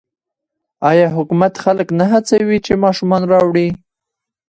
[0.89, 3.67] آیا حکومت خلک نه هڅوي چې ماشومان راوړي؟